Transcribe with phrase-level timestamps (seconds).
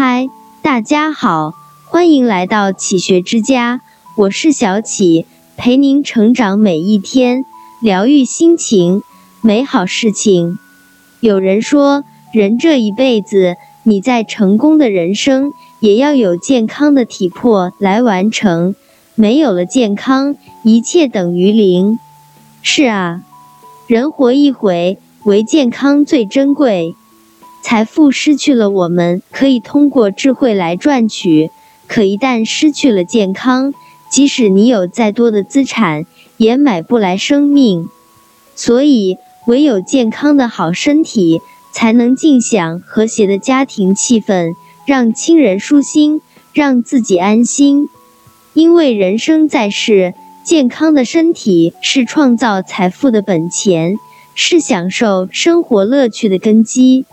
[0.00, 0.28] 嗨，
[0.62, 1.54] 大家好，
[1.88, 3.80] 欢迎来到启学之家，
[4.16, 7.44] 我是小启，陪您成长每一天，
[7.82, 9.02] 疗愈心情，
[9.40, 10.56] 美好事情。
[11.18, 18.76] 有人说，人这一辈子，你在成功的人生，也要有健康的体魄来完成。
[19.16, 21.98] 没有了健康，一切等于零。
[22.62, 23.22] 是啊，
[23.88, 26.94] 人活一回，唯健康最珍贵。
[27.62, 31.50] 财富失去了，我们可以通过智慧来赚取；
[31.86, 33.74] 可一旦失去了健康，
[34.10, 36.06] 即使你有再多的资产，
[36.38, 37.88] 也买不来生命。
[38.54, 41.40] 所以，唯有健康的好身体，
[41.72, 44.54] 才能尽享和谐的家庭气氛，
[44.86, 46.22] 让亲人舒心，
[46.54, 47.88] 让自己安心。
[48.54, 53.98] 因为人生在世，健康的身体是创造财富的本钱，
[54.34, 57.04] 是享受生活乐趣的根基。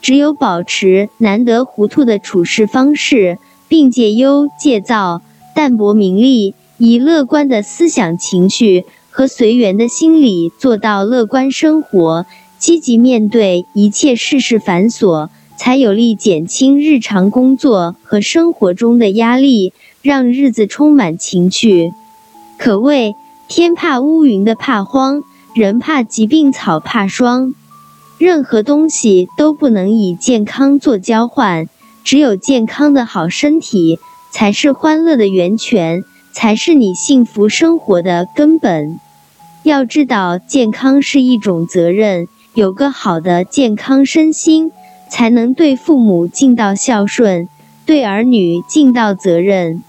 [0.00, 3.38] 只有保持难得糊涂的处事方式，
[3.68, 5.22] 并戒忧戒躁、
[5.54, 12.24] 淡泊名利，以乐观的思想情绪和随缘的心理做到乐观生活，
[12.58, 21.92] 积极面对一切世事繁琐，才有力减轻日常工作和生活中的压力，让日子充满情趣。
[22.56, 23.14] 可谓
[23.48, 25.22] 天怕乌云的怕荒，
[25.54, 27.54] 人怕疾病草怕霜。
[28.18, 31.68] 任何东西都不能以健康做交换，
[32.02, 34.00] 只有健康的好身体，
[34.32, 36.02] 才是欢乐的源泉，
[36.32, 38.98] 才是你幸福生活的根本。
[39.62, 44.72] 要知道，健康是一种责任，有个好的健康身心，
[45.08, 47.48] 才能对父母尽到孝顺，
[47.86, 49.84] 对儿女尽到责任。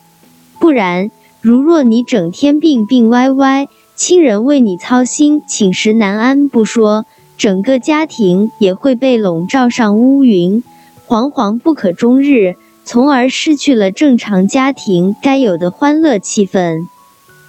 [0.60, 1.10] 不然，
[1.42, 7.06] 如若你整天病病歪歪，亲人为你操心，寝食难安不说。
[7.40, 10.62] 整个家庭也会被笼罩上乌云，
[11.08, 16.82] 惶惶不可终日，从而失去了正常家庭该有的欢乐气氛。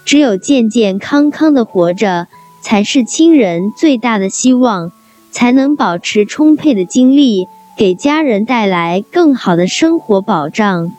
[0.04, 2.28] 只有健健康康的活着，
[2.62, 4.92] 才是亲人最大的希望，
[5.32, 10.92] 才能保持充沛的精力，给家人带来更好的生活保障。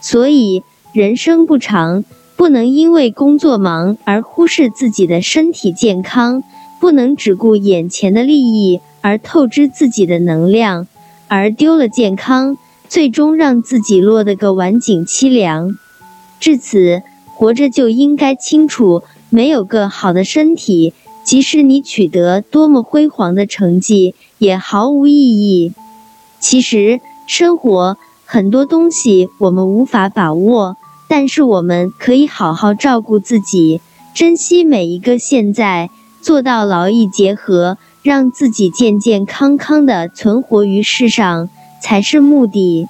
[0.00, 0.62] 所以，
[0.94, 2.02] 人生不长，
[2.36, 6.42] 不能因为工作忙而忽视自己的身体健康。
[6.82, 10.88] 不能只顾眼前的利益而透支自己的能量，
[11.28, 15.78] 而丢了健康，最终让自己落得个晚景凄凉。
[16.40, 17.04] 至此，
[17.36, 20.92] 活着就应该清楚，没有个好的身体，
[21.22, 25.72] 即使你取得多么辉煌的成绩，也毫无意义。
[26.40, 30.76] 其实，生活很多东西我们无法把握，
[31.08, 33.80] 但是我们可以好好照顾自己，
[34.12, 35.88] 珍惜每一个现在。
[36.22, 41.50] 做到劳逸结合，让自己健健康康的存活于世上
[41.82, 42.86] 才是目的。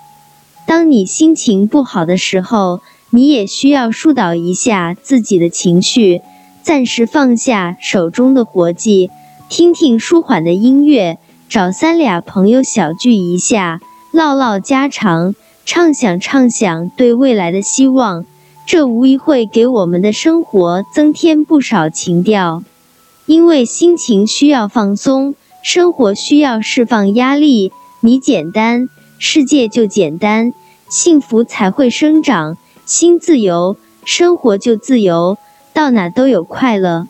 [0.67, 6.21] 当你心情不好的时候，你也需要疏导一下自己的情绪，
[6.63, 9.11] 暂时放下手中的活计，
[9.49, 11.19] 听听舒缓的音乐，
[11.49, 13.81] 找三俩朋友小聚一下，
[14.13, 18.27] 唠唠家常，畅想畅想对未来的希望，
[18.67, 22.63] 这无疑会给我们的生活增添不少情调。
[23.27, 27.73] 因为心情需要放松，生活需要释放压力。
[28.01, 28.89] 你简单，
[29.19, 30.53] 世界就简单，
[30.89, 32.57] 幸福才会生长。
[32.85, 35.39] 心自由，生活就自由，
[35.73, 37.07] 到哪都有快乐。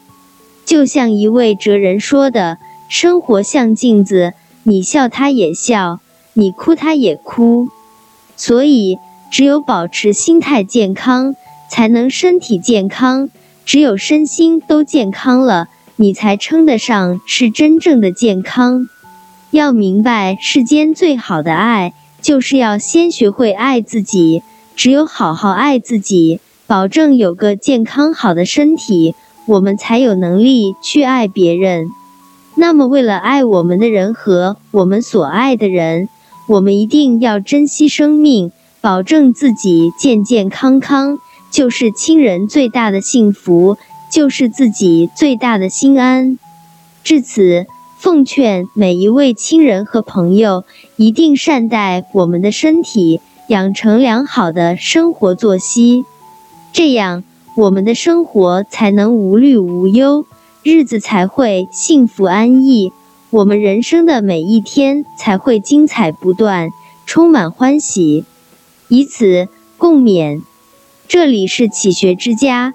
[0.67, 2.59] 就像一位哲人说的
[2.91, 4.35] ：“生活像镜子，
[4.65, 6.01] 你笑它也笑，
[6.35, 7.69] 你哭它也哭。”
[8.37, 8.99] 所以，
[9.31, 11.35] 只有保持心态健康，
[11.71, 13.31] 才能身体健康。
[13.65, 15.69] 只有身心都健康了。
[15.97, 18.89] 你才称得上是真正的健康。
[19.51, 24.43] 要明白，世间最好的爱，就是要先学会爱自己。
[24.75, 29.15] 只有好好爱自己，保证有个健康好的身体，
[29.47, 31.89] 我们才有能力去爱别人。
[32.55, 36.09] 那么，为了爱我们的人和我们所爱的人，
[36.49, 38.51] 我们一定要珍惜生命，
[38.81, 41.19] 保证自己健健康康，
[41.51, 43.77] 就是亲人最大的幸福。
[44.13, 46.39] 就是自己最大的心安。
[47.03, 47.67] 至此，
[47.99, 50.65] 奉劝每一位亲人和朋友，
[50.97, 56.05] 一定善待我们的身体，养成良好的生活作息，
[56.75, 57.25] 这样
[57.57, 60.27] 我们的生活才能无虑无忧，
[60.63, 62.93] 日子才会幸福安逸，
[63.31, 66.69] 我们人生的每一天才会精彩不断，
[67.07, 68.27] 充满欢喜。
[68.89, 69.49] 以此
[69.79, 70.43] 共勉。
[71.09, 72.75] 这里是启学之家。